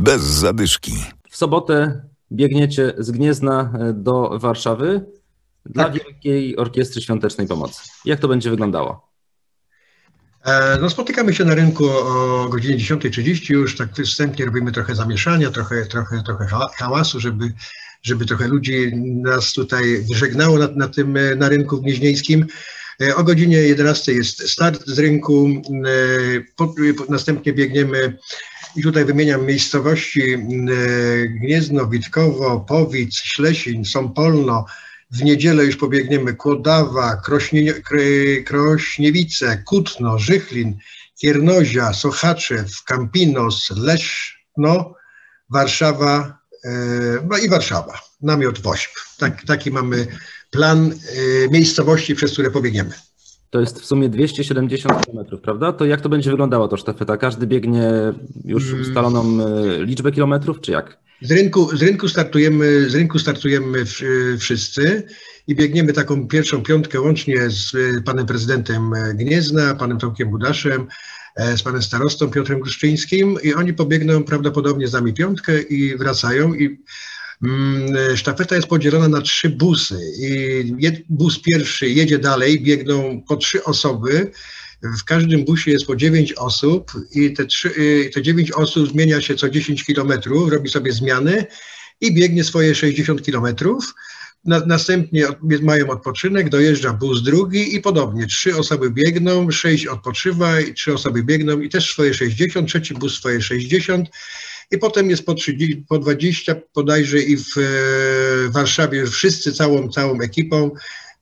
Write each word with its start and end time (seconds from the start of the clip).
bez 0.00 0.22
zadyszki. 0.22 0.92
W 1.30 1.36
sobotę 1.36 2.02
biegniecie 2.32 2.92
z 2.98 3.10
Gniezna 3.10 3.72
do 3.94 4.38
Warszawy 4.38 5.04
dla 5.66 5.84
Tak. 5.84 5.92
Wielkiej 5.94 6.56
Orkiestry 6.56 7.02
Świątecznej 7.02 7.46
Pomocy. 7.46 7.80
Jak 8.04 8.20
to 8.20 8.28
będzie 8.28 8.50
wyglądało? 8.50 9.10
E, 10.44 10.78
No, 10.80 10.90
spotykamy 10.90 11.34
się 11.34 11.44
na 11.44 11.54
rynku 11.54 11.84
o 11.90 12.48
godzinie 12.48 12.76
10.30 12.76 13.52
już, 13.52 13.76
tak 13.76 13.88
wstępnie 14.04 14.44
robimy 14.44 14.72
trochę 14.72 14.94
zamieszania, 14.94 15.50
trochę, 15.50 15.86
trochę, 15.86 16.22
trochę 16.22 16.46
ha- 16.46 16.68
hałasu, 16.76 17.20
żeby, 17.20 17.52
żeby 18.02 18.24
trochę 18.26 18.48
ludzi 18.48 18.92
nas 19.22 19.52
tutaj 19.52 20.04
żegnało 20.14 20.58
na, 20.58 20.68
na 20.76 20.88
tym, 20.88 21.16
e, 21.16 21.34
na 21.36 21.48
rynku 21.48 21.80
gnieźnieńskim. 21.80 22.46
E, 23.02 23.16
O 23.16 23.24
godzinie 23.24 23.56
11 23.56 24.12
jest 24.12 24.48
start 24.50 24.82
z 24.86 24.98
rynku, 24.98 25.48
e, 25.48 26.40
po, 26.56 26.66
po, 26.68 27.12
następnie 27.12 27.52
biegniemy 27.52 28.18
i 28.76 28.82
tutaj 28.82 29.04
wymieniam 29.04 29.46
miejscowości 29.46 30.32
e, 30.32 30.38
Gniezno, 31.26 31.86
Witkowo, 31.86 32.60
Powic, 32.60 33.14
Ślesin, 33.14 33.84
Sąpolno, 33.84 34.64
w 35.10 35.22
niedzielę 35.22 35.64
już 35.64 35.76
pobiegniemy 35.76 36.34
Kłodawa, 36.34 37.16
Krośnie, 37.16 37.74
Krośniewice, 38.44 39.62
Kutno, 39.66 40.18
Żychlin, 40.18 40.78
Kiernozia, 41.20 41.92
Sochaczew, 41.92 42.82
Campinos, 42.84 43.70
Leszno, 43.76 44.94
Warszawa, 45.50 46.38
e, 46.64 46.70
no 47.30 47.38
i 47.38 47.48
Warszawa, 47.48 48.00
namiot 48.20 48.60
WOŚP. 48.60 48.92
Tak, 49.18 49.44
taki 49.46 49.70
mamy 49.70 50.06
plan 50.50 50.92
e, 50.92 51.48
miejscowości, 51.48 52.14
przez 52.14 52.32
które 52.32 52.50
pobiegniemy. 52.50 53.09
To 53.50 53.60
jest 53.60 53.80
w 53.80 53.84
sumie 53.86 54.08
270 54.08 55.06
km, 55.06 55.38
prawda? 55.42 55.72
To 55.72 55.84
jak 55.84 56.00
to 56.00 56.08
będzie 56.08 56.30
wyglądało 56.30 56.68
to 56.68 56.76
sztafeta? 56.76 57.16
Każdy 57.16 57.46
biegnie 57.46 57.90
już 58.44 58.68
Mm. 58.70 58.80
ustaloną 58.80 59.38
e, 59.46 59.84
liczbę 59.84 60.12
kilometrów, 60.12 60.60
czy 60.60 60.72
jak? 60.72 60.98
Z 61.22 61.30
rynku, 61.32 61.76
z 61.76 61.82
rynku 61.82 62.08
startujemy, 62.08 62.90
z 62.90 62.94
rynku 62.94 63.18
startujemy 63.18 63.84
w- 63.84 64.02
wszyscy 64.38 65.02
i 65.46 65.54
biegniemy 65.54 65.92
taką 65.92 66.28
pierwszą 66.28 66.62
piątkę 66.62 67.00
łącznie 67.00 67.50
z 67.50 67.74
e, 67.74 68.00
panem 68.02 68.26
prezydentem 68.26 68.94
e, 68.94 69.14
Gniezna, 69.14 69.74
panem 69.74 69.98
Tomkiem 69.98 70.30
Budaszem, 70.30 70.86
e, 71.36 71.56
z 71.58 71.62
panem 71.62 71.82
starostą 71.82 72.30
Piotrem 72.30 72.60
Gruszczyńskim 72.60 73.36
i 73.42 73.54
oni 73.54 73.74
pobiegną 73.74 74.24
prawdopodobnie 74.24 74.88
z 74.88 74.92
nami 74.92 75.14
piątkę 75.14 75.62
i 75.62 75.96
wracają 75.96 76.54
i 76.54 76.80
sztafeta 78.16 78.56
jest 78.56 78.68
podzielona 78.68 79.08
na 79.08 79.20
trzy 79.20 79.50
busy 79.50 79.98
bus 81.08 81.38
pierwszy 81.42 81.88
jedzie 81.88 82.18
dalej, 82.18 82.60
biegną 82.60 83.22
po 83.28 83.36
trzy 83.36 83.64
osoby, 83.64 84.30
w 84.82 85.04
każdym 85.04 85.44
busie 85.44 85.70
jest 85.70 85.86
po 85.86 85.96
9 85.96 86.32
osób 86.32 86.92
i 87.14 87.32
te, 87.32 87.46
trzy, 87.46 87.68
y, 87.78 88.10
te 88.14 88.22
9 88.22 88.52
osób 88.52 88.88
zmienia 88.88 89.20
się 89.20 89.34
co 89.34 89.50
10 89.50 89.84
kilometrów, 89.84 90.50
robi 90.50 90.68
sobie 90.68 90.92
zmiany 90.92 91.46
i 92.00 92.14
biegnie 92.14 92.44
swoje 92.44 92.74
60 92.74 93.22
kilometrów. 93.22 93.94
Na, 94.44 94.60
następnie 94.66 95.26
mają 95.62 95.88
odpoczynek, 95.88 96.48
dojeżdża 96.48 96.92
bus 96.92 97.22
drugi 97.22 97.74
i 97.74 97.80
podobnie. 97.80 98.26
Trzy 98.26 98.56
osoby 98.56 98.90
biegną, 98.90 99.50
sześć 99.50 99.86
odpoczywa, 99.86 100.54
trzy 100.74 100.94
osoby 100.94 101.22
biegną 101.22 101.60
i 101.60 101.68
też 101.68 101.92
swoje 101.92 102.14
60, 102.14 102.68
trzeci 102.68 102.94
bus 102.94 103.14
swoje 103.14 103.42
60 103.42 104.08
i 104.70 104.78
potem 104.78 105.10
jest 105.10 105.26
po, 105.26 105.34
30, 105.34 105.84
po 105.88 105.98
20 105.98 106.54
bodajże 106.74 107.18
i 107.18 107.36
w 107.36 107.58
e, 107.58 108.48
Warszawie 108.48 109.06
wszyscy 109.06 109.52
całą, 109.52 109.88
całą 109.88 110.20
ekipą 110.20 110.70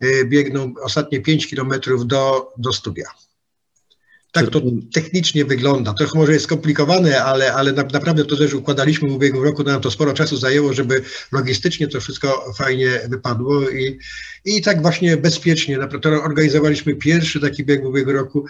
e, 0.01 0.25
biegną 0.25 0.75
ostatnie 0.83 1.21
5 1.21 1.47
kilometrów 1.47 2.07
do, 2.07 2.53
do 2.59 2.73
studia. 2.73 3.07
Tak 4.33 4.51
to 4.51 4.61
technicznie 4.93 5.45
wygląda. 5.45 5.95
Trochę 5.95 6.19
może 6.19 6.33
jest 6.33 6.45
skomplikowane, 6.45 7.25
ale, 7.25 7.55
ale 7.55 7.73
na, 7.73 7.83
naprawdę 7.83 8.25
to 8.25 8.37
też 8.37 8.55
układaliśmy 8.55 9.09
w 9.09 9.13
ubiegłym 9.13 9.45
roku. 9.45 9.63
Nam 9.63 9.81
to 9.81 9.91
sporo 9.91 10.13
czasu 10.13 10.37
zajęło, 10.37 10.73
żeby 10.73 11.03
logistycznie 11.33 11.89
to 11.89 12.01
wszystko 12.01 12.53
fajnie 12.59 13.01
wypadło 13.09 13.71
i, 13.71 13.99
i 14.45 14.63
tak 14.63 14.83
właśnie 14.83 15.17
bezpiecznie. 15.17 15.79
Naprawdę 15.79 16.23
organizowaliśmy 16.23 16.95
pierwszy 16.95 17.41
taki 17.41 17.65
bieg 17.65 17.83
w 17.83 17.87
ubiegłym 17.87 18.17
roku. 18.17 18.47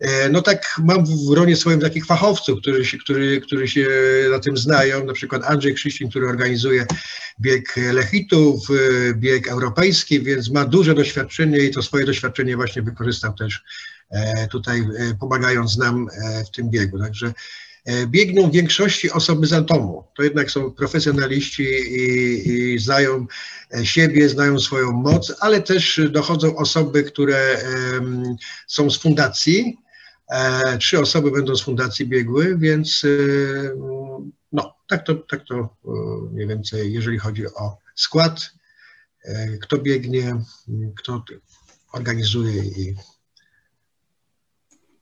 E, 0.00 0.28
No 0.28 0.42
tak 0.42 0.80
mam 0.84 1.04
w 1.06 1.30
gronie 1.30 1.56
swoim 1.56 1.80
takich 1.80 2.06
fachowców, 2.06 2.60
którzy 2.60 2.84
się, 2.84 2.98
którzy, 2.98 3.40
którzy 3.40 3.68
się 3.68 3.86
na 4.30 4.38
tym 4.38 4.56
znają, 4.56 5.04
na 5.04 5.12
przykład 5.12 5.44
Andrzej 5.44 5.74
Krzyścin, 5.74 6.10
który 6.10 6.28
organizuje 6.28 6.86
bieg 7.40 7.74
Lechitów, 7.92 8.68
e, 8.70 9.14
bieg 9.14 9.48
europejski, 9.48 10.22
więc 10.22 10.50
ma 10.50 10.64
duże 10.64 10.94
doświadczenie 10.94 11.58
i 11.58 11.70
to 11.70 11.82
swoje 11.82 12.06
doświadczenie 12.06 12.56
właśnie 12.56 12.82
wykorzystał 12.82 13.34
też 13.34 13.62
tutaj 14.50 14.80
e, 14.80 15.14
pomagając 15.20 15.78
nam 15.78 16.08
e, 16.12 16.44
w 16.44 16.50
tym 16.50 16.70
biegu. 16.70 16.98
Także 16.98 17.32
e, 17.84 18.06
biegną 18.06 18.50
w 18.50 18.52
większości 18.52 19.10
osoby 19.10 19.46
z 19.46 19.52
Antomu. 19.52 20.04
To 20.16 20.22
jednak 20.22 20.50
są 20.50 20.70
profesjonaliści 20.70 21.62
i, 21.62 22.48
i 22.48 22.78
znają 22.78 23.26
e, 23.74 23.86
siebie, 23.86 24.28
znają 24.28 24.60
swoją 24.60 24.92
moc, 24.92 25.32
ale 25.40 25.60
też 25.62 26.00
dochodzą 26.10 26.56
osoby, 26.56 27.04
które 27.04 27.56
są 28.66 28.90
z 28.90 28.98
fundacji. 28.98 29.76
E, 30.30 30.78
Trzy 30.78 31.00
osoby 31.00 31.30
będą 31.30 31.56
z 31.56 31.62
fundacji 31.62 32.06
biegły, 32.06 32.58
więc 32.58 33.02
e, 33.04 33.08
no, 34.52 34.74
tak 34.88 35.04
to, 35.04 35.14
tak 35.14 35.44
to 35.44 35.54
e, 35.54 35.90
mniej 36.32 36.46
więcej, 36.46 36.92
jeżeli 36.92 37.18
chodzi 37.18 37.46
o 37.46 37.78
skład, 37.94 38.50
e, 39.24 39.58
kto 39.58 39.78
biegnie, 39.78 40.36
kto 40.96 41.24
organizuje 41.92 42.62
i 42.62 42.94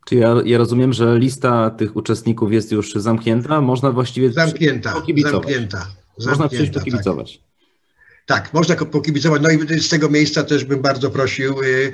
Czy 0.08 0.14
ja, 0.14 0.36
ja 0.44 0.58
rozumiem, 0.58 0.92
że 0.92 1.19
lista 1.19 1.70
tych 1.70 1.96
uczestników 1.96 2.52
jest 2.52 2.72
już 2.72 2.92
zamknięta? 2.92 3.60
Można 3.60 3.92
właściwie 3.92 4.32
zamknięta, 4.32 4.92
pokibicować. 4.92 5.32
zamknięta. 5.32 5.86
Można 6.26 6.48
przyjść 6.48 6.72
tak. 6.72 6.84
pokibicować. 6.84 7.41
Tak, 8.26 8.54
można 8.54 8.76
ko- 8.76 8.86
pokibicować. 8.86 9.42
No 9.42 9.50
i 9.50 9.80
z 9.80 9.88
tego 9.88 10.08
miejsca 10.08 10.42
też 10.42 10.64
bym 10.64 10.82
bardzo 10.82 11.10
prosił 11.10 11.62
y, 11.62 11.92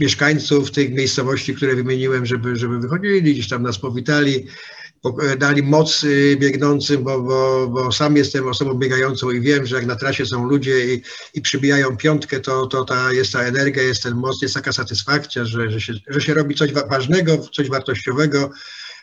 mieszkańców 0.00 0.70
tych 0.70 0.92
miejscowości, 0.92 1.54
które 1.54 1.76
wymieniłem, 1.76 2.26
żeby, 2.26 2.56
żeby 2.56 2.78
wychodzili, 2.78 3.32
gdzieś 3.34 3.48
tam 3.48 3.62
nas 3.62 3.78
powitali, 3.78 4.40
po- 4.42 4.50
dali 5.38 5.62
moc 5.62 6.06
biegnącym, 6.36 7.02
bo, 7.04 7.20
bo, 7.20 7.68
bo 7.68 7.92
sam 7.92 8.16
jestem 8.16 8.48
osobą 8.48 8.74
biegającą 8.74 9.30
i 9.30 9.40
wiem, 9.40 9.66
że 9.66 9.76
jak 9.76 9.86
na 9.86 9.96
trasie 9.96 10.26
są 10.26 10.44
ludzie 10.44 10.94
i, 10.94 11.02
i 11.34 11.42
przybijają 11.42 11.96
piątkę, 11.96 12.40
to, 12.40 12.66
to 12.66 12.84
ta, 12.84 13.12
jest 13.12 13.32
ta 13.32 13.42
energia, 13.42 13.82
jest 13.82 14.02
ten 14.02 14.14
moc, 14.14 14.42
jest 14.42 14.54
taka 14.54 14.72
satysfakcja, 14.72 15.44
że, 15.44 15.70
że, 15.70 15.80
się, 15.80 15.92
że 16.08 16.20
się 16.20 16.34
robi 16.34 16.54
coś 16.54 16.72
wa- 16.72 16.86
ważnego, 16.86 17.38
coś 17.38 17.68
wartościowego. 17.68 18.50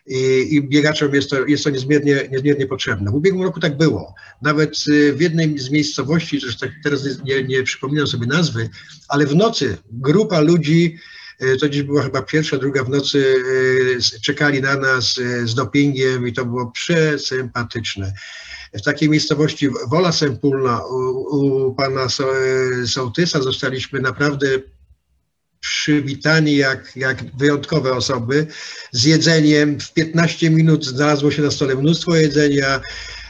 I, 0.09 0.47
i 0.55 0.61
biegaczom 0.69 1.15
jest 1.15 1.29
to, 1.29 1.45
jest 1.45 1.63
to 1.63 1.69
niezmiernie, 1.69 2.27
niezmiernie 2.31 2.67
potrzebne. 2.67 3.11
W 3.11 3.15
ubiegłym 3.15 3.43
roku 3.43 3.59
tak 3.59 3.77
było. 3.77 4.13
Nawet 4.41 4.75
y, 4.87 5.13
w 5.13 5.21
jednej 5.21 5.59
z 5.59 5.69
miejscowości, 5.69 6.39
tak 6.59 6.69
teraz 6.83 7.23
nie, 7.25 7.43
nie 7.43 7.63
przypominam 7.63 8.07
sobie 8.07 8.27
nazwy, 8.27 8.69
ale 9.07 9.25
w 9.25 9.35
nocy 9.35 9.77
grupa 9.91 10.39
ludzi, 10.39 10.97
to 11.59 11.67
gdzieś 11.69 11.83
była 11.83 12.03
chyba 12.03 12.21
pierwsza, 12.21 12.57
druga 12.57 12.83
w 12.83 12.89
nocy, 12.89 13.35
s- 13.97 14.21
czekali 14.21 14.61
na 14.61 14.75
nas 14.75 15.17
y, 15.17 15.47
z 15.47 15.55
dopingiem 15.55 16.27
i 16.27 16.33
to 16.33 16.45
było 16.45 16.71
przesympatyczne. 16.71 18.13
W 18.73 18.81
takiej 18.81 19.09
miejscowości 19.09 19.69
Wola 19.87 20.11
Sempulna 20.11 20.81
u, 20.85 20.95
u 21.67 21.75
pana 21.75 22.05
So- 22.09 22.33
Sołtysa 22.87 23.41
zostaliśmy 23.41 23.99
naprawdę 24.01 24.47
przywitani 25.59 26.55
jak, 26.55 26.95
jak 26.95 27.37
wyjątkowe 27.37 27.93
osoby 27.93 28.47
z 28.91 29.03
jedzeniem. 29.03 29.79
W 29.79 29.93
15 29.93 30.49
minut 30.49 30.85
znalazło 30.85 31.31
się 31.31 31.41
na 31.41 31.51
stole 31.51 31.75
mnóstwo 31.75 32.15
jedzenia, 32.15 32.81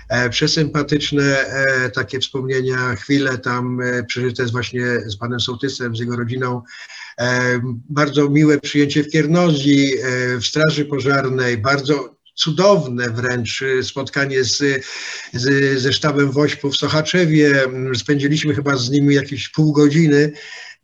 e, 0.09 0.29
przesympatyczne 0.29 1.23
e, 1.47 1.89
takie 1.89 2.19
wspomnienia, 2.19 2.95
chwile 2.95 3.37
tam 3.37 3.81
e, 3.81 4.03
przeżyte 4.03 4.47
z 4.47 4.51
właśnie 4.51 4.83
z 5.05 5.17
panem 5.17 5.39
Sołtysem, 5.39 5.95
z 5.95 5.99
jego 5.99 6.15
rodziną. 6.15 6.61
Bardzo 7.89 8.29
miłe 8.29 8.59
przyjęcie 8.59 9.03
w 9.03 9.09
Kiernozji, 9.09 9.93
e, 9.93 10.37
w 10.37 10.45
Straży 10.45 10.85
Pożarnej, 10.85 11.57
bardzo 11.57 12.17
cudowne 12.35 13.09
wręcz 13.09 13.61
e, 13.61 13.83
spotkanie 13.83 14.43
z, 14.43 14.85
z, 15.33 15.79
ze 15.81 15.93
sztabem 15.93 16.31
Wośpu 16.31 16.71
w 16.71 16.77
Sochaczewie. 16.77 17.61
Spędziliśmy 17.95 18.55
chyba 18.55 18.77
z 18.77 18.89
nimi 18.89 19.15
jakieś 19.15 19.49
pół 19.49 19.73
godziny 19.73 20.31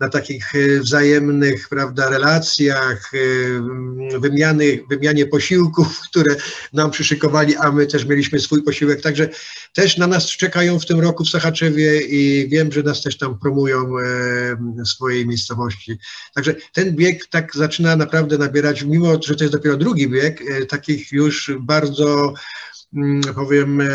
na 0.04 0.10
takich 0.10 0.56
e, 0.56 0.80
wzajemnych 0.80 1.70
prawda, 1.70 2.10
relacjach, 2.10 3.12
e, 3.14 3.18
mm, 3.18 4.22
wymiany, 4.22 4.84
wymianie 4.90 5.26
posiłków, 5.26 6.00
które 6.10 6.36
nam 6.74 6.92
przyszykowali, 6.92 7.56
a 7.56 7.72
my 7.72 7.88
też 7.88 8.06
mieliśmy 8.06 8.40
swój 8.40 8.64
posiłek. 8.64 9.02
Także 9.02 9.30
też 9.74 9.98
na 9.98 10.08
nas 10.08 10.26
czekają 10.28 10.80
w 10.80 10.86
tym 10.86 11.00
roku 11.00 11.24
w 11.24 11.30
Sochaczewie 11.30 12.02
i 12.02 12.50
wiem, 12.50 12.72
że 12.72 12.84
nas 12.84 13.02
też 13.02 13.18
tam 13.18 13.40
promują 13.40 13.78
e, 13.80 14.04
w 14.86 14.88
swojej 14.88 15.28
miejscowości. 15.28 15.98
Także 16.36 16.56
ten 16.74 16.96
bieg 16.96 17.28
tak 17.28 17.56
zaczyna 17.56 17.96
naprawdę 17.96 18.38
nabierać, 18.38 18.84
mimo 18.84 19.20
że 19.26 19.36
to 19.36 19.44
jest 19.44 19.54
dopiero 19.54 19.78
drugi 19.78 20.10
bieg, 20.10 20.42
e, 20.42 20.66
takich 20.66 21.12
już 21.12 21.52
bardzo 21.60 22.34
powiem, 23.36 23.82
e, 23.82 23.86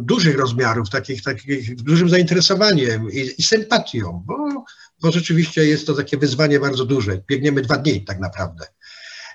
dużych 0.00 0.38
rozmiarów, 0.38 0.90
takich, 0.90 1.22
takich 1.22 1.76
dużym 1.76 2.08
zainteresowaniem 2.08 3.12
i, 3.12 3.30
i 3.38 3.42
sympatią, 3.42 4.24
bo, 4.26 4.64
bo 5.02 5.10
rzeczywiście 5.12 5.66
jest 5.66 5.86
to 5.86 5.94
takie 5.94 6.16
wyzwanie 6.16 6.60
bardzo 6.60 6.84
duże. 6.84 7.22
Biegniemy 7.28 7.62
dwa 7.62 7.76
dni 7.76 8.04
tak 8.04 8.20
naprawdę. 8.20 8.66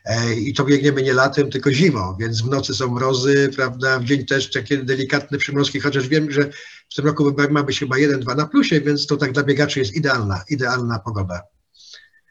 E, 0.05 0.33
I 0.33 0.53
to 0.53 0.65
biegniemy 0.65 1.03
nie 1.03 1.13
latem, 1.13 1.49
tylko 1.49 1.73
zimą, 1.73 2.15
więc 2.19 2.41
w 2.41 2.49
nocy 2.49 2.75
są 2.75 2.91
mrozy, 2.91 3.49
prawda, 3.55 3.99
w 3.99 4.03
dzień 4.03 4.25
też 4.25 4.51
takie 4.51 4.77
delikatne 4.77 5.37
przymrozki, 5.37 5.79
chociaż 5.79 6.07
wiem, 6.07 6.31
że 6.31 6.49
w 6.89 6.95
tym 6.95 7.05
roku 7.05 7.35
ma 7.49 7.63
być 7.63 7.79
chyba 7.79 7.95
1-2 7.95 8.37
na 8.37 8.47
plusie, 8.47 8.81
więc 8.81 9.07
to 9.07 9.17
tak 9.17 9.31
dla 9.31 9.43
biegaczy 9.43 9.79
jest 9.79 9.95
idealna, 9.95 10.43
idealna 10.49 10.99
pogoda. 10.99 11.41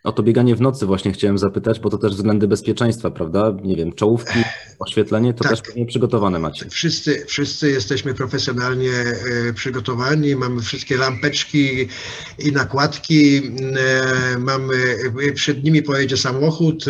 O 0.04 0.12
to 0.12 0.22
bieganie 0.22 0.56
w 0.56 0.60
nocy 0.60 0.86
właśnie 0.86 1.12
chciałem 1.12 1.38
zapytać, 1.38 1.80
bo 1.80 1.90
to 1.90 1.98
też 1.98 2.14
względy 2.14 2.48
bezpieczeństwa, 2.48 3.10
prawda? 3.10 3.56
Nie 3.62 3.76
wiem, 3.76 3.92
czołówki, 3.92 4.38
oświetlenie, 4.78 5.34
to 5.34 5.44
Tak. 5.44 5.50
też 5.52 5.62
pewnie 5.62 5.86
przygotowane 5.86 6.38
macie. 6.38 6.68
Wszyscy, 6.70 7.24
wszyscy 7.26 7.70
jesteśmy 7.70 8.14
profesjonalnie 8.14 8.92
e, 8.92 9.52
przygotowani, 9.52 10.36
mamy 10.36 10.62
wszystkie 10.62 10.96
lampeczki 10.96 11.88
i 12.38 12.52
nakładki, 12.52 13.36
e, 13.76 14.38
mamy, 14.38 14.74
e, 15.28 15.32
przed 15.32 15.64
nimi 15.64 15.82
pojedzie 15.82 16.16
samochód, 16.16 16.84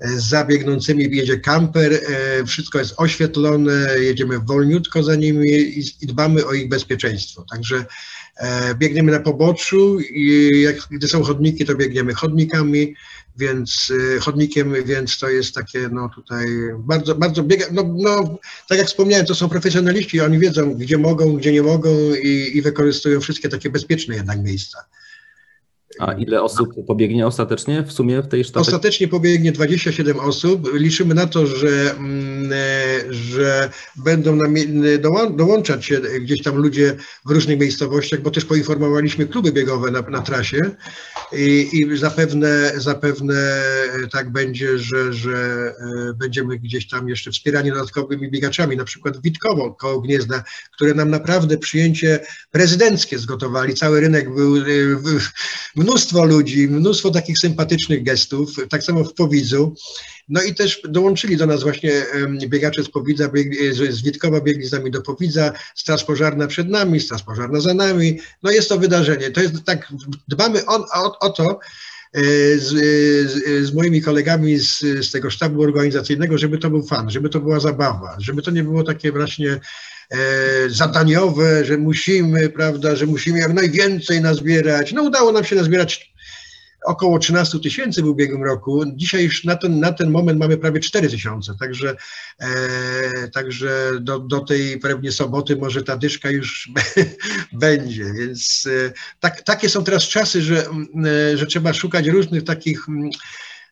za 0.00 0.44
biegnącymi 0.44 1.16
jedzie 1.16 1.38
kamper, 1.38 1.92
e, 1.92 2.44
wszystko 2.44 2.78
jest 2.78 2.94
oświetlone, 2.96 3.98
jedziemy 4.00 4.38
wolniutko 4.38 5.02
za 5.02 5.14
nimi 5.14 5.48
i, 6.00 6.06
dbamy 6.06 6.46
o 6.46 6.52
ich 6.52 6.68
bezpieczeństwo. 6.68 7.44
Także 7.50 7.84
e, 8.36 8.74
biegniemy 8.74 9.12
na 9.12 9.20
poboczu 9.20 10.00
i 10.00 10.50
jak, 10.62 10.76
gdy 10.90 11.08
są 11.08 11.22
chodniki, 11.22 11.64
to 11.64 11.74
biegniemy 11.74 12.14
chodnikami, 12.14 12.94
więc 13.36 13.92
e, 14.16 14.20
chodnikiem, 14.20 14.74
więc 14.84 15.18
to 15.18 15.28
jest 15.28 15.54
takie, 15.54 15.88
no 15.92 16.10
tutaj 16.14 16.46
bardzo, 16.78 17.14
bardzo 17.14 17.42
biega, 17.42 17.66
no, 17.72 17.94
no 17.96 18.38
tak 18.68 18.78
jak 18.78 18.86
wspomniałem, 18.86 19.26
to 19.26 19.34
są 19.34 19.48
profesjonaliści, 19.48 20.20
oni 20.20 20.38
wiedzą, 20.38 20.74
gdzie 20.74 20.98
mogą, 20.98 21.36
gdzie 21.36 21.52
nie 21.52 21.62
mogą 21.62 21.90
i, 22.22 22.50
i 22.54 22.62
wykorzystują 22.62 23.20
wszystkie 23.20 23.48
takie 23.48 23.70
bezpieczne 23.70 24.14
jednak 24.14 24.42
miejsca. 24.42 24.78
A 25.98 26.12
ile 26.12 26.42
osób 26.42 26.68
pobiegnie 26.86 27.26
ostatecznie 27.26 27.82
w 27.82 27.92
sumie 27.92 28.22
w 28.22 28.28
tej 28.28 28.44
sztabie? 28.44 28.60
Ostatecznie 28.60 29.08
pobiegnie 29.08 29.52
27 29.52 30.20
osób. 30.20 30.74
Liczymy 30.74 31.14
na 31.14 31.26
to, 31.26 31.46
że, 31.46 31.90
mm, 31.90 32.52
e, 32.52 33.12
że 33.14 33.70
będą 33.96 34.38
e, 34.42 34.98
dołączać 35.36 35.84
się 35.84 36.00
gdzieś 36.20 36.42
tam 36.42 36.56
ludzie 36.56 36.96
w 37.26 37.30
różnych 37.30 37.58
miejscowościach, 37.60 38.20
bo 38.20 38.30
też 38.30 38.44
poinformowaliśmy 38.44 39.26
kluby 39.26 39.52
biegowe 39.52 39.90
na, 39.90 40.00
na 40.00 40.22
trasie 40.22 40.58
i, 41.32 41.68
i 41.72 41.96
zapewne, 41.96 42.72
zapewne 42.76 43.62
tak 44.12 44.32
będzie, 44.32 44.78
że, 44.78 45.12
że 45.12 45.32
e, 45.32 46.14
będziemy 46.14 46.58
gdzieś 46.58 46.88
tam 46.88 47.08
jeszcze 47.08 47.30
wspierani 47.30 47.70
dodatkowymi 47.70 48.30
biegaczami, 48.30 48.76
na 48.76 48.84
przykład 48.84 49.22
Witkowo 49.22 49.74
koło 49.74 50.00
Gniezna, 50.00 50.42
które 50.74 50.94
nam 50.94 51.10
naprawdę 51.10 51.58
przyjęcie 51.58 52.20
prezydenckie 52.50 53.18
zgotowali. 53.18 53.74
Cały 53.74 54.00
rynek 54.00 54.34
był 54.34 54.56
e, 54.56 54.60
w- 54.96 55.28
mnóstwo 55.88 56.24
ludzi, 56.24 56.68
mnóstwo 56.68 57.10
takich 57.10 57.38
sympatycznych 57.38 58.02
gestów, 58.02 58.56
tak 58.70 58.82
samo 58.82 59.04
w 59.04 59.14
Powidzu. 59.14 59.74
No 60.28 60.42
i 60.42 60.54
też 60.54 60.80
dołączyli 60.88 61.36
do 61.36 61.46
nas 61.46 61.62
właśnie 61.62 61.92
biegacze 62.46 62.84
z 62.84 62.88
Powidza, 62.88 63.28
biegli, 63.28 63.72
z 63.72 64.02
Witkowa 64.02 64.40
biegli 64.40 64.66
z 64.66 64.72
nami 64.72 64.90
do 64.90 65.02
Powidza, 65.02 65.52
Straż 65.74 66.04
Pożarna 66.04 66.46
przed 66.46 66.68
nami, 66.68 67.00
Straż 67.00 67.22
Pożarna 67.22 67.60
za 67.60 67.74
nami. 67.74 68.18
No 68.42 68.50
jest 68.50 68.68
to 68.68 68.78
wydarzenie. 68.78 69.30
To 69.30 69.40
jest 69.40 69.54
tak, 69.64 69.92
dbamy 70.28 70.66
o, 70.66 70.86
o, 70.94 71.18
o 71.18 71.30
to, 71.30 71.44
e, 71.44 71.58
z, 72.14 72.68
z, 73.30 73.66
z 73.66 73.74
moimi 73.74 74.02
kolegami 74.02 74.58
z, 74.58 74.78
z 74.78 75.10
tego 75.10 75.30
sztabu 75.30 75.62
organizacyjnego, 75.62 76.38
żeby 76.38 76.58
to 76.58 76.70
był 76.70 76.82
fan, 76.82 77.10
żeby 77.10 77.28
to 77.28 77.40
była 77.40 77.60
zabawa, 77.60 78.16
żeby 78.18 78.42
to 78.42 78.50
nie 78.50 78.64
było 78.64 78.84
takie 78.84 79.12
właśnie 79.12 79.50
e, 80.10 80.18
zadaniowe, 80.68 81.64
że 81.64 81.76
musimy, 81.76 82.48
prawda, 82.48 82.96
że 82.96 83.06
musimy 83.06 83.38
jak 83.38 83.52
najwięcej 83.52 84.20
nazbierać. 84.20 84.92
No 84.92 85.02
udało 85.02 85.32
nam 85.32 85.44
się 85.44 85.56
nazbierać 85.56 86.14
około 86.84 87.18
13 87.18 87.58
tysięcy 87.60 88.02
w 88.02 88.06
ubiegłym 88.06 88.44
roku. 88.44 88.84
Dzisiaj 88.94 89.24
już 89.24 89.44
na 89.44 89.56
ten, 89.56 89.80
na 89.80 89.92
ten 89.92 90.10
moment 90.10 90.38
mamy 90.38 90.56
prawie 90.56 90.80
4 90.80 91.08
tysiące, 91.08 91.54
także, 91.60 91.96
e, 92.38 93.28
także 93.28 93.90
do, 94.00 94.18
do 94.18 94.40
tej 94.40 94.78
pewnie 94.78 95.12
soboty 95.12 95.56
może 95.56 95.82
ta 95.82 95.96
dyszka 95.96 96.30
już 96.30 96.70
będzie, 97.52 98.04
więc 98.18 98.68
e, 98.86 98.92
tak, 99.20 99.42
takie 99.42 99.68
są 99.68 99.84
teraz 99.84 100.04
czasy, 100.04 100.42
że, 100.42 100.66
e, 101.32 101.36
że 101.36 101.46
trzeba 101.46 101.72
szukać 101.72 102.06
różnych 102.06 102.44
takich 102.44 102.86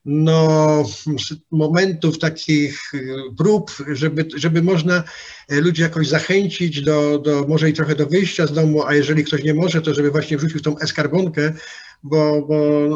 no, 0.07 0.85
momentów, 1.51 2.19
takich 2.19 2.95
y, 2.95 3.15
prób, 3.39 3.71
żeby, 3.93 4.29
żeby 4.37 4.63
można 4.63 5.05
e, 5.49 5.61
ludzi 5.61 5.83
jakoś 5.83 6.09
zachęcić 6.09 6.83
do, 6.83 7.19
do, 7.19 7.45
może 7.49 7.71
i 7.71 7.73
trochę 7.73 7.95
do 7.95 8.07
wyjścia 8.07 8.47
z 8.47 8.53
domu, 8.53 8.83
a 8.87 8.95
jeżeli 8.95 9.25
ktoś 9.25 9.43
nie 9.43 9.55
może, 9.55 9.83
to 9.83 9.95
żeby 9.95 10.11
właśnie 10.11 10.37
wrzucił 10.37 10.61
tą 10.61 10.79
eskarbonkę, 10.79 11.53
bo, 12.03 12.43
bo 12.49 12.55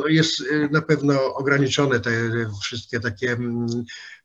jest 0.09 0.41
y, 0.41 0.69
na 0.73 0.83
pewno 0.83 1.35
ograniczone 1.35 2.01
te 2.01 2.11
wszystkie 2.63 3.01
takie 3.01 3.33
mm, 3.33 3.67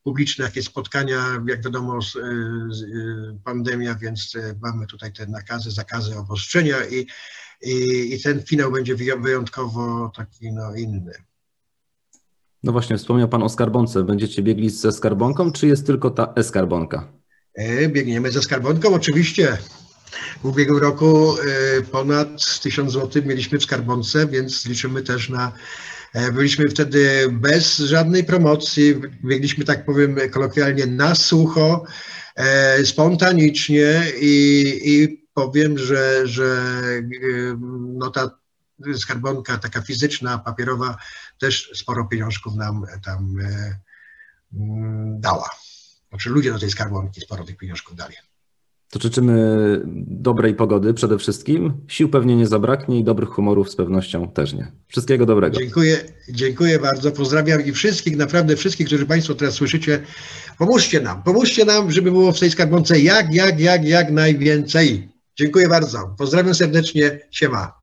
publiczne 0.04 0.46
jakieś 0.46 0.66
spotkania, 0.66 1.44
jak 1.48 1.64
wiadomo, 1.64 2.02
z, 2.02 2.16
y, 2.16 2.20
z, 2.70 2.82
y, 2.82 3.38
pandemia, 3.44 3.96
więc 3.96 4.34
mamy 4.62 4.88
tutaj 4.88 5.14
te 5.14 5.28
nakazy, 5.28 5.72
zakazy, 5.72 6.18
obostrzenia 6.18 6.78
i, 6.86 7.08
i, 7.62 8.14
i 8.14 8.22
ten 8.22 8.42
finał 8.44 8.72
będzie 8.72 8.96
wyją- 8.96 9.24
wyjątkowo 9.24 10.12
taki 10.16 10.52
no, 10.52 10.76
inny. 10.76 11.12
No 12.64 12.72
właśnie, 12.72 12.98
wspomniał 12.98 13.30
Pan 13.30 13.44
o 13.44 13.50
skarbonce. 13.50 14.04
Będziecie 14.04 14.44
biegli 14.44 14.70
ze 14.70 14.92
skarbonką, 14.92 15.52
czy 15.52 15.68
jest 15.68 15.86
tylko 15.86 16.10
ta 16.10 16.34
eskarbonka? 16.36 17.12
E, 17.56 17.90
Biegniemy 17.90 18.32
ze 18.32 18.42
skarbonką, 18.42 18.94
oczywiście. 18.94 19.58
W 20.42 20.46
ubiegłym 20.46 20.80
roku 20.80 21.36
e, 21.40 21.82
ponad 21.82 22.60
1000 22.62 22.94
zł 22.94 23.24
mieliśmy 23.26 23.60
w 23.60 23.64
skarbonce, 23.64 24.28
więc 24.28 24.66
liczymy 24.66 25.02
też 25.02 25.30
na. 25.30 25.52
e, 26.14 26.32
Byliśmy 26.32 26.70
wtedy 26.70 27.28
bez 27.32 27.78
żadnej 27.78 28.24
promocji, 28.24 28.96
biegliśmy, 29.24 29.66
tak 29.66 29.86
powiem 29.86 30.18
kolokwialnie, 30.32 30.86
na 30.86 31.16
sucho, 31.16 31.86
e, 32.36 32.86
spontanicznie 32.86 34.04
i, 34.22 34.66
i 34.86 35.26
powiem, 35.34 35.78
że, 35.78 36.28
że 36.28 36.46
e, 36.46 37.58
no 37.94 38.10
ta 38.10 38.32
skarbonka 38.98 39.58
taka 39.58 39.82
fizyczna, 39.82 40.38
papierowa 40.38 40.98
też 41.40 41.72
sporo 41.74 42.06
pieniążków 42.06 42.56
nam 42.56 42.86
tam 43.06 43.40
e, 43.40 43.80
mm, 44.54 45.22
dała. 45.22 45.50
Znaczy 46.10 46.30
ludzie 46.30 46.52
do 46.52 46.60
tej 46.60 46.72
skarbonki 46.72 47.22
sporo 47.22 47.44
tych 47.44 47.58
pieniążków 47.58 47.96
dali. 47.96 48.16
To 48.92 49.00
życzymy 49.00 49.82
dobrej 50.08 50.56
pogody 50.56 50.94
przede 50.94 51.18
wszystkim. 51.18 51.74
Sił 51.88 52.10
pewnie 52.10 52.36
nie 52.36 52.48
zabraknie 52.48 53.00
i 53.00 53.04
dobrych 53.04 53.30
humorów 53.30 53.70
z 53.70 53.76
pewnością 53.76 54.32
też 54.32 54.54
nie. 54.54 54.72
Wszystkiego 54.88 55.26
dobrego. 55.26 55.60
Dziękuję, 55.60 55.98
dziękuję 56.30 56.80
bardzo. 56.80 57.12
Pozdrawiam 57.12 57.66
i 57.66 57.72
wszystkich, 57.72 58.18
naprawdę 58.18 58.56
wszystkich, 58.56 58.88
którzy 58.88 59.06
Państwo 59.06 59.36
teraz 59.36 59.54
słyszycie. 59.54 60.02
Pomóżcie 60.58 61.02
nam, 61.02 61.24
pomóżcie 61.24 61.66
nam, 61.66 61.92
żeby 61.92 62.12
było 62.12 62.32
w 62.32 62.40
tej 62.40 62.52
skarbonce 62.52 63.00
jak, 63.00 63.34
jak, 63.34 63.60
jak, 63.60 63.86
jak 63.86 64.12
najwięcej. 64.12 65.10
Dziękuję 65.36 65.68
bardzo. 65.68 66.16
Pozdrawiam 66.18 66.56
serdecznie. 66.56 67.20
Siema. 67.32 67.74